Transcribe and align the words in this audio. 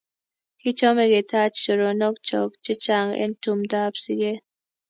Kichome 0.59 1.03
ketach 1.11 1.55
choronok 1.63 2.15
chok 2.27 2.49
chechang' 2.63 3.17
eng' 3.21 3.37
tumndap 3.43 3.93
siget 4.03 4.41